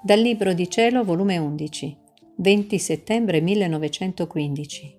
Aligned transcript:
Dal 0.00 0.20
Libro 0.20 0.52
di 0.52 0.70
Cielo, 0.70 1.02
volume 1.02 1.38
11, 1.38 1.96
20 2.36 2.78
settembre 2.78 3.40
1915. 3.40 4.96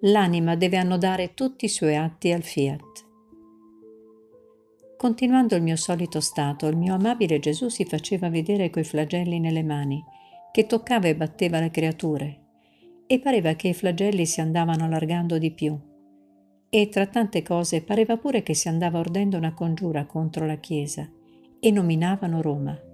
L'anima 0.00 0.56
deve 0.56 0.78
annodare 0.78 1.34
tutti 1.34 1.66
i 1.66 1.68
suoi 1.68 1.94
atti 1.94 2.32
al 2.32 2.42
fiat. 2.42 3.06
Continuando 4.96 5.56
il 5.56 5.62
mio 5.62 5.76
solito 5.76 6.20
stato, 6.20 6.68
il 6.68 6.78
mio 6.78 6.94
amabile 6.94 7.38
Gesù 7.38 7.68
si 7.68 7.84
faceva 7.84 8.30
vedere 8.30 8.70
coi 8.70 8.82
flagelli 8.82 9.38
nelle 9.40 9.62
mani, 9.62 10.02
che 10.52 10.64
toccava 10.64 11.06
e 11.08 11.14
batteva 11.14 11.60
le 11.60 11.70
creature, 11.70 12.40
e 13.06 13.20
pareva 13.20 13.52
che 13.52 13.68
i 13.68 13.74
flagelli 13.74 14.24
si 14.24 14.40
andavano 14.40 14.84
allargando 14.84 15.36
di 15.36 15.50
più. 15.50 15.78
E 16.70 16.88
tra 16.88 17.06
tante 17.06 17.42
cose 17.42 17.82
pareva 17.82 18.16
pure 18.16 18.42
che 18.42 18.54
si 18.54 18.68
andava 18.68 19.00
ordendo 19.00 19.36
una 19.36 19.52
congiura 19.52 20.06
contro 20.06 20.46
la 20.46 20.56
Chiesa, 20.56 21.06
e 21.60 21.70
nominavano 21.70 22.40
Roma. 22.40 22.87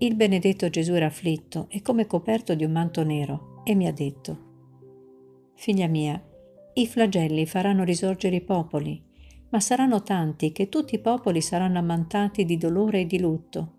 Il 0.00 0.14
benedetto 0.14 0.70
Gesù 0.70 0.92
era 0.92 1.06
afflitto 1.06 1.66
e 1.68 1.82
come 1.82 2.06
coperto 2.06 2.54
di 2.54 2.62
un 2.62 2.70
manto 2.70 3.02
nero 3.02 3.62
e 3.64 3.74
mi 3.74 3.88
ha 3.88 3.92
detto, 3.92 4.46
Figlia 5.54 5.88
mia, 5.88 6.22
i 6.74 6.86
flagelli 6.86 7.44
faranno 7.46 7.82
risorgere 7.82 8.36
i 8.36 8.40
popoli, 8.40 9.02
ma 9.48 9.58
saranno 9.58 10.04
tanti 10.04 10.52
che 10.52 10.68
tutti 10.68 10.94
i 10.94 11.00
popoli 11.00 11.40
saranno 11.40 11.78
ammantati 11.78 12.44
di 12.44 12.56
dolore 12.56 13.00
e 13.00 13.06
di 13.06 13.18
lutto, 13.18 13.78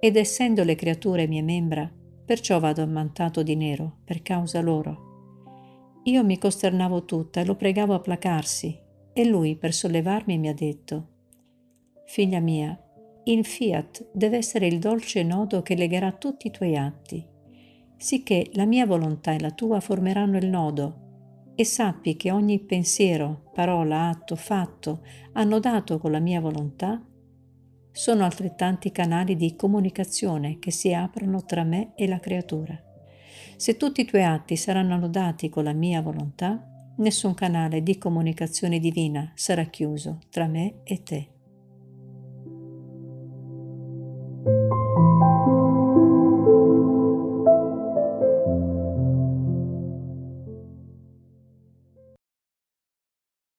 ed 0.00 0.16
essendo 0.16 0.64
le 0.64 0.74
creature 0.74 1.28
mie 1.28 1.42
membra, 1.42 1.88
perciò 2.24 2.58
vado 2.58 2.82
ammantato 2.82 3.44
di 3.44 3.54
nero 3.54 3.98
per 4.04 4.20
causa 4.20 4.60
loro. 4.60 5.10
Io 6.04 6.24
mi 6.24 6.38
costernavo 6.38 7.04
tutta 7.04 7.40
e 7.40 7.44
lo 7.44 7.54
pregavo 7.54 7.94
a 7.94 8.00
placarsi, 8.00 8.76
e 9.12 9.24
lui 9.24 9.54
per 9.54 9.72
sollevarmi 9.72 10.38
mi 10.38 10.48
ha 10.48 10.54
detto, 10.54 11.06
Figlia 12.04 12.40
mia, 12.40 12.76
il 13.24 13.44
fiat 13.44 14.08
deve 14.12 14.38
essere 14.38 14.66
il 14.66 14.78
dolce 14.78 15.22
nodo 15.22 15.62
che 15.62 15.76
legherà 15.76 16.10
tutti 16.12 16.48
i 16.48 16.50
tuoi 16.50 16.76
atti, 16.76 17.24
sicché 17.96 18.50
la 18.54 18.64
mia 18.64 18.84
volontà 18.84 19.32
e 19.32 19.38
la 19.38 19.52
tua 19.52 19.78
formeranno 19.78 20.36
il 20.38 20.48
nodo, 20.48 21.52
e 21.54 21.64
sappi 21.64 22.16
che 22.16 22.32
ogni 22.32 22.58
pensiero, 22.58 23.50
parola, 23.52 24.08
atto, 24.08 24.34
fatto, 24.34 25.02
annodato 25.34 25.98
con 25.98 26.10
la 26.10 26.18
mia 26.18 26.40
volontà, 26.40 27.00
sono 27.92 28.24
altrettanti 28.24 28.90
canali 28.90 29.36
di 29.36 29.54
comunicazione 29.54 30.58
che 30.58 30.70
si 30.70 30.92
aprono 30.92 31.44
tra 31.44 31.62
me 31.62 31.92
e 31.94 32.08
la 32.08 32.18
creatura. 32.18 32.76
Se 33.56 33.76
tutti 33.76 34.00
i 34.00 34.04
tuoi 34.04 34.24
atti 34.24 34.56
saranno 34.56 34.94
annodati 34.94 35.48
con 35.48 35.64
la 35.64 35.74
mia 35.74 36.00
volontà, 36.00 36.66
nessun 36.96 37.34
canale 37.34 37.82
di 37.82 37.98
comunicazione 37.98 38.80
divina 38.80 39.30
sarà 39.34 39.64
chiuso 39.64 40.18
tra 40.30 40.46
me 40.46 40.80
e 40.84 41.02
te. 41.02 41.31